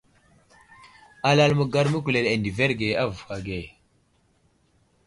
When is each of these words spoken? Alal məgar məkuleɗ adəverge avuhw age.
Alal 1.29 1.51
məgar 1.59 1.87
məkuleɗ 1.91 2.25
adəverge 2.33 2.89
avuhw 3.03 3.29
age. 3.35 3.59